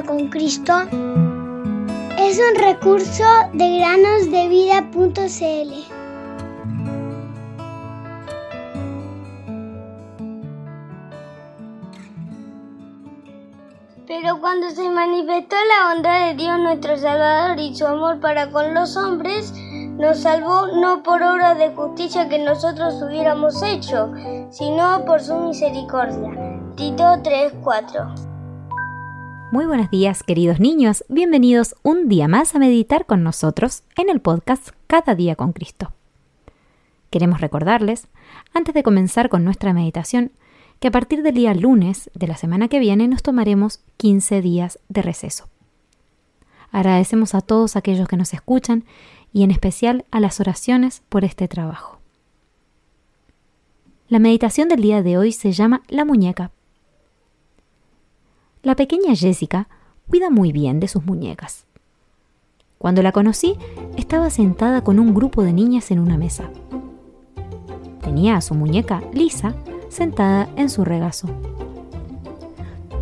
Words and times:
con 0.00 0.28
Cristo 0.28 0.72
es 2.18 2.40
un 2.40 2.54
recurso 2.58 3.24
de 3.52 3.78
granosdevida.cl. 3.78 5.72
Pero 14.06 14.40
cuando 14.40 14.70
se 14.70 14.88
manifestó 14.88 15.56
la 15.56 15.92
bondad 15.92 16.28
de 16.28 16.34
Dios 16.36 16.58
nuestro 16.58 16.96
Salvador 16.96 17.60
y 17.60 17.74
su 17.74 17.86
amor 17.86 18.18
para 18.20 18.50
con 18.50 18.72
los 18.72 18.96
hombres, 18.96 19.52
nos 19.98 20.20
salvó 20.20 20.68
no 20.68 21.02
por 21.02 21.22
obra 21.22 21.54
de 21.54 21.74
justicia 21.74 22.30
que 22.30 22.38
nosotros 22.38 22.94
hubiéramos 23.02 23.62
hecho, 23.62 24.10
sino 24.50 25.04
por 25.04 25.20
su 25.20 25.34
misericordia. 25.34 26.30
Tito 26.76 27.04
3:4 27.22 28.31
Muy 29.52 29.66
buenos 29.66 29.90
días 29.90 30.22
queridos 30.22 30.60
niños, 30.60 31.04
bienvenidos 31.10 31.76
un 31.82 32.08
día 32.08 32.26
más 32.26 32.54
a 32.54 32.58
meditar 32.58 33.04
con 33.04 33.22
nosotros 33.22 33.82
en 33.96 34.08
el 34.08 34.18
podcast 34.18 34.70
Cada 34.86 35.14
día 35.14 35.36
con 35.36 35.52
Cristo. 35.52 35.92
Queremos 37.10 37.42
recordarles, 37.42 38.08
antes 38.54 38.72
de 38.72 38.82
comenzar 38.82 39.28
con 39.28 39.44
nuestra 39.44 39.74
meditación, 39.74 40.32
que 40.80 40.88
a 40.88 40.90
partir 40.90 41.22
del 41.22 41.34
día 41.34 41.52
lunes 41.52 42.10
de 42.14 42.28
la 42.28 42.38
semana 42.38 42.68
que 42.68 42.78
viene 42.78 43.08
nos 43.08 43.22
tomaremos 43.22 43.80
15 43.98 44.40
días 44.40 44.78
de 44.88 45.02
receso. 45.02 45.50
Agradecemos 46.70 47.34
a 47.34 47.42
todos 47.42 47.76
aquellos 47.76 48.08
que 48.08 48.16
nos 48.16 48.32
escuchan 48.32 48.86
y 49.34 49.42
en 49.42 49.50
especial 49.50 50.06
a 50.10 50.20
las 50.20 50.40
oraciones 50.40 51.02
por 51.10 51.26
este 51.26 51.46
trabajo. 51.46 51.98
La 54.08 54.18
meditación 54.18 54.70
del 54.70 54.80
día 54.80 55.02
de 55.02 55.18
hoy 55.18 55.30
se 55.30 55.52
llama 55.52 55.82
La 55.88 56.06
muñeca. 56.06 56.52
La 58.62 58.76
pequeña 58.76 59.16
Jessica 59.16 59.66
cuida 60.08 60.30
muy 60.30 60.52
bien 60.52 60.78
de 60.78 60.86
sus 60.86 61.04
muñecas. 61.04 61.64
Cuando 62.78 63.02
la 63.02 63.10
conocí, 63.10 63.56
estaba 63.96 64.30
sentada 64.30 64.84
con 64.84 65.00
un 65.00 65.14
grupo 65.14 65.42
de 65.42 65.52
niñas 65.52 65.90
en 65.90 65.98
una 65.98 66.16
mesa. 66.16 66.48
Tenía 68.02 68.36
a 68.36 68.40
su 68.40 68.54
muñeca, 68.54 69.02
Lisa, 69.12 69.56
sentada 69.88 70.48
en 70.54 70.70
su 70.70 70.84
regazo. 70.84 71.26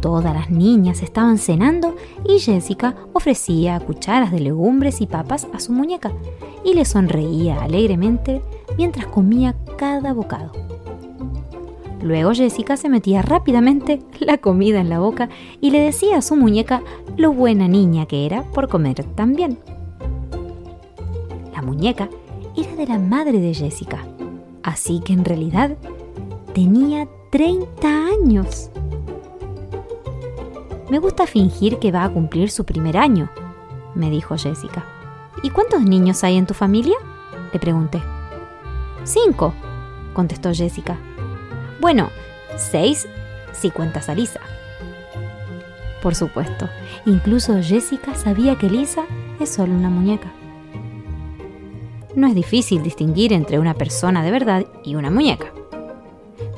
Todas 0.00 0.32
las 0.32 0.48
niñas 0.48 1.02
estaban 1.02 1.36
cenando 1.36 1.94
y 2.24 2.38
Jessica 2.38 2.96
ofrecía 3.12 3.80
cucharas 3.80 4.32
de 4.32 4.40
legumbres 4.40 5.02
y 5.02 5.06
papas 5.06 5.46
a 5.52 5.60
su 5.60 5.72
muñeca 5.72 6.10
y 6.64 6.72
le 6.72 6.86
sonreía 6.86 7.62
alegremente 7.62 8.40
mientras 8.78 9.06
comía 9.08 9.54
cada 9.76 10.14
bocado. 10.14 10.69
Luego 12.02 12.32
Jessica 12.32 12.76
se 12.76 12.88
metía 12.88 13.22
rápidamente 13.22 14.00
la 14.20 14.38
comida 14.38 14.80
en 14.80 14.88
la 14.88 15.00
boca 15.00 15.28
y 15.60 15.70
le 15.70 15.80
decía 15.80 16.18
a 16.18 16.22
su 16.22 16.36
muñeca 16.36 16.82
lo 17.16 17.32
buena 17.32 17.68
niña 17.68 18.06
que 18.06 18.26
era 18.26 18.42
por 18.42 18.68
comer 18.68 19.04
tan 19.14 19.34
bien. 19.34 19.58
La 21.54 21.62
muñeca 21.62 22.08
era 22.56 22.74
de 22.74 22.86
la 22.86 22.98
madre 22.98 23.38
de 23.38 23.52
Jessica, 23.52 24.06
así 24.62 25.00
que 25.00 25.12
en 25.12 25.24
realidad 25.24 25.76
tenía 26.54 27.06
30 27.30 27.88
años. 27.88 28.70
Me 30.90 30.98
gusta 30.98 31.26
fingir 31.26 31.78
que 31.78 31.92
va 31.92 32.04
a 32.04 32.10
cumplir 32.10 32.50
su 32.50 32.64
primer 32.64 32.96
año, 32.96 33.30
me 33.94 34.10
dijo 34.10 34.36
Jessica. 34.36 34.84
¿Y 35.42 35.50
cuántos 35.50 35.82
niños 35.82 36.24
hay 36.24 36.36
en 36.36 36.46
tu 36.46 36.54
familia? 36.54 36.96
Le 37.52 37.58
pregunté. 37.58 38.02
Cinco, 39.04 39.54
contestó 40.12 40.52
Jessica. 40.52 40.98
Bueno, 41.80 42.10
seis 42.58 43.08
si 43.52 43.70
cuentas 43.70 44.10
a 44.10 44.14
Lisa. 44.14 44.40
Por 46.02 46.14
supuesto, 46.14 46.68
incluso 47.06 47.62
Jessica 47.62 48.14
sabía 48.14 48.58
que 48.58 48.68
Lisa 48.68 49.04
es 49.40 49.48
solo 49.48 49.72
una 49.72 49.88
muñeca. 49.88 50.30
No 52.14 52.26
es 52.26 52.34
difícil 52.34 52.82
distinguir 52.82 53.32
entre 53.32 53.58
una 53.58 53.72
persona 53.72 54.22
de 54.22 54.30
verdad 54.30 54.66
y 54.84 54.94
una 54.94 55.10
muñeca. 55.10 55.54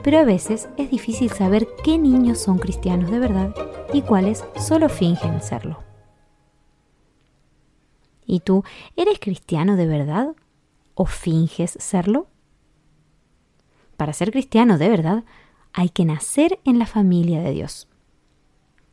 Pero 0.03 0.19
a 0.19 0.25
veces 0.25 0.69
es 0.77 0.91
difícil 0.91 1.31
saber 1.31 1.69
qué 1.84 1.99
niños 1.99 2.38
son 2.41 2.59
cristianos 2.59 3.11
de 3.12 3.21
verdad 3.21 3.55
y 3.93 4.03
cuáles 4.03 4.44
solo 4.56 4.88
fingen 4.88 5.41
serlo. 5.41 5.78
¿Y 8.27 8.41
tú 8.41 8.65
eres 8.97 9.21
cristiano 9.21 9.77
de 9.77 9.87
verdad 9.87 10.34
o 10.94 11.06
finges 11.06 11.77
serlo? 11.78 12.27
Para 14.02 14.14
ser 14.14 14.32
cristiano 14.32 14.78
de 14.78 14.88
verdad 14.88 15.22
hay 15.72 15.88
que 15.88 16.04
nacer 16.04 16.58
en 16.64 16.80
la 16.80 16.86
familia 16.86 17.40
de 17.40 17.52
Dios. 17.52 17.86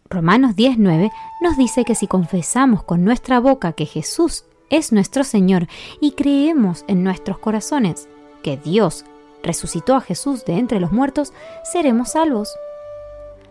Romanos 0.08 0.56
19 0.56 1.10
nos 1.42 1.58
dice 1.58 1.84
que 1.84 1.96
si 1.96 2.06
confesamos 2.06 2.84
con 2.84 3.04
nuestra 3.04 3.40
boca 3.40 3.74
que 3.74 3.88
Jesús 3.88 4.46
es 4.70 4.92
nuestro 4.92 5.24
Señor 5.24 5.68
y 6.00 6.12
creemos 6.12 6.86
en 6.88 7.04
nuestros 7.04 7.40
corazones 7.40 8.08
que 8.44 8.58
Dios 8.58 9.04
resucitó 9.42 9.96
a 9.96 10.02
Jesús 10.02 10.46
de 10.46 10.60
entre 10.60 10.80
los 10.80 10.92
muertos, 10.92 11.34
seremos 11.64 12.12
salvos. 12.12 12.56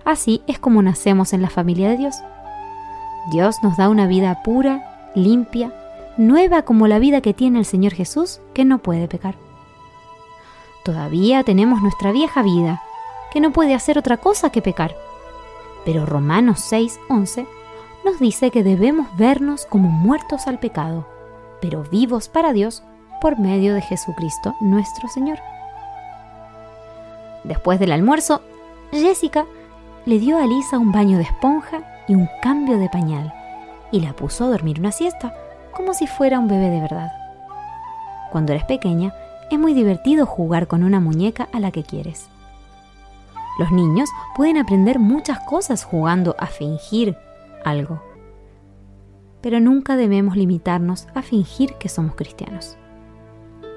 Así 0.05 0.43
es 0.47 0.61
como 0.61 0.81
nacemos 0.81 1.33
en 1.33 1.43
la 1.43 1.51
familia 1.51 1.89
de 1.89 1.97
Dios. 1.97 2.15
Dios 3.33 3.57
nos 3.65 3.77
da 3.77 3.89
una 3.89 4.07
vida 4.07 4.45
pura, 4.45 5.11
limpia, 5.17 5.75
nueva 6.19 6.63
como 6.63 6.87
la 6.87 7.01
vida 7.01 7.21
que 7.21 7.35
tiene 7.35 7.59
el 7.59 7.65
Señor 7.65 7.95
Jesús, 7.95 8.41
que 8.55 8.65
no 8.65 8.79
puede 8.79 9.09
pecar. 9.09 9.48
Todavía 10.89 11.45
tenemos 11.45 11.83
nuestra 11.83 12.13
vieja 12.13 12.43
vida, 12.43 12.83
que 13.31 13.43
no 13.43 13.53
puede 13.53 13.75
hacer 13.75 13.99
otra 13.99 14.17
cosa 14.17 14.49
que 14.49 14.63
pecar. 14.63 14.97
Pero 15.85 16.07
Romanos 16.07 16.61
6, 16.61 16.99
11 17.11 17.47
nos 18.07 18.19
dice 18.19 18.51
que 18.51 18.63
debemos 18.63 19.15
vernos 19.19 19.67
como 19.67 19.91
muertos 19.91 20.47
al 20.47 20.59
pecado, 20.59 21.07
pero 21.61 21.83
vivos 21.83 22.31
para 22.31 22.55
Dios 22.55 22.83
por 23.21 23.39
medio 23.39 23.75
de 23.75 23.83
Jesucristo 23.83 24.55
nuestro 24.63 25.11
Señor. 25.11 25.39
Después 27.45 27.79
del 27.79 27.93
almuerzo, 27.93 28.41
Jessica 28.91 29.45
le 30.07 30.19
dio 30.19 30.39
a 30.39 30.47
Lisa 30.47 30.79
un 30.79 30.91
baño 30.91 31.19
de 31.19 31.25
esponja 31.25 31.83
y 32.09 32.15
un 32.15 32.31
cambio 32.41 32.79
de 32.79 32.89
pañal, 32.89 33.35
y 33.93 34.01
la 34.01 34.15
puso 34.15 34.45
a 34.47 34.49
dormir 34.49 34.81
una 34.81 34.93
siesta, 34.93 35.35
como 35.71 35.93
si 35.93 36.07
fuera 36.07 36.39
un 36.39 36.49
bebé 36.49 36.71
de 36.71 36.81
verdad. 36.81 37.13
Cuando 38.33 38.55
eres 38.55 38.65
pequeña, 38.65 39.13
es 39.51 39.59
muy 39.59 39.75
divertido 39.75 40.27
jugar 40.27 40.67
con 40.67 40.83
una 40.83 41.01
muñeca 41.01 41.49
a 41.53 41.61
la 41.61 41.71
que 41.71 41.83
quieres. 41.83 42.29
Los 43.59 43.73
niños 43.73 44.09
pueden 44.37 44.57
aprender 44.57 44.99
muchas 44.99 45.41
cosas 45.41 45.85
jugando 45.85 46.37
a 46.39 46.47
fingir 46.47 47.17
algo. 47.65 48.03
Pero 49.41 49.61
nunca 49.61 49.97
debemos 49.97 50.37
limitarnos 50.37 51.09
a 51.15 51.23
fingir 51.23 51.75
que 51.75 51.89
somos 51.89 52.15
cristianos. 52.15 52.77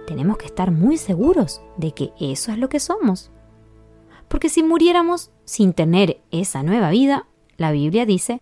Tenemos 0.08 0.38
que 0.38 0.46
estar 0.46 0.72
muy 0.72 0.98
seguros 0.98 1.62
de 1.78 1.94
que 1.94 2.12
eso 2.20 2.52
es 2.52 2.58
lo 2.58 2.70
que 2.70 2.80
somos 2.80 3.32
porque 4.32 4.48
si 4.48 4.64
muriéramos 4.64 5.30
sin 5.44 5.74
tener 5.74 6.22
esa 6.32 6.64
nueva 6.64 6.90
vida, 6.90 7.28
la 7.58 7.74
Biblia 7.74 8.06
dice, 8.06 8.42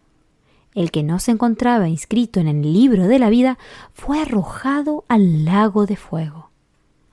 el 0.75 0.91
que 0.91 1.01
no 1.01 1.18
se 1.18 1.31
encontraba 1.31 1.89
inscrito 1.89 2.39
en 2.39 2.47
el 2.47 2.62
libro 2.62 3.07
de 3.07 3.18
la 3.18 3.31
vida 3.31 3.57
fue 3.94 4.22
arrojado 4.22 5.03
al 5.07 5.45
lago 5.45 5.88
de 5.88 5.95
fuego. 5.95 6.49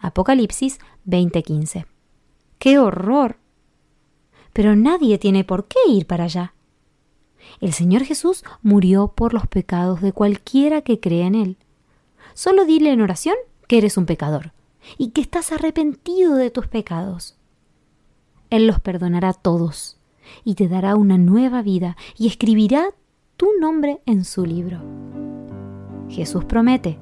Apocalipsis 0.06 0.78
20:15. 1.04 1.84
¡Qué 2.58 2.78
horror! 2.78 3.38
Pero 4.52 4.76
nadie 4.76 5.18
tiene 5.18 5.42
por 5.42 5.66
qué 5.66 5.78
ir 5.88 6.06
para 6.06 6.24
allá. 6.24 6.54
El 7.60 7.72
Señor 7.72 8.04
Jesús 8.04 8.44
murió 8.62 9.08
por 9.08 9.34
los 9.34 9.48
pecados 9.48 10.00
de 10.00 10.12
cualquiera 10.12 10.82
que 10.82 11.00
crea 11.00 11.26
en 11.26 11.34
Él. 11.34 11.56
Solo 12.34 12.64
dile 12.64 12.92
en 12.92 13.00
oración 13.00 13.34
que 13.66 13.78
eres 13.78 13.96
un 13.96 14.06
pecador 14.06 14.52
y 14.96 15.10
que 15.10 15.20
estás 15.20 15.50
arrepentido 15.50 16.36
de 16.36 16.50
tus 16.50 16.68
pecados. 16.68 17.36
Él 18.50 18.68
los 18.68 18.78
perdonará 18.78 19.32
todos 19.32 19.98
y 20.44 20.54
te 20.54 20.68
dará 20.68 20.94
una 20.94 21.18
nueva 21.18 21.62
vida 21.62 21.96
y 22.16 22.28
escribirá 22.28 22.90
tu 23.36 23.48
nombre 23.60 24.00
en 24.06 24.24
su 24.24 24.46
libro. 24.46 24.80
Jesús 26.08 26.44
promete, 26.44 26.98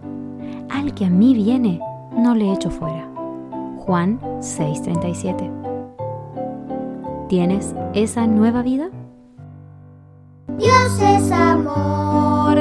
al 0.70 0.94
que 0.94 1.04
a 1.04 1.10
mí 1.10 1.34
viene, 1.34 1.80
no 2.16 2.34
le 2.34 2.52
echo 2.52 2.70
fuera. 2.70 3.08
Juan 3.78 4.18
6:37. 4.40 5.50
¿Tienes 7.28 7.74
esa 7.94 8.26
nueva 8.26 8.62
vida? 8.62 8.90
Dios 10.58 11.00
es 11.00 11.32
amor. 11.32 12.58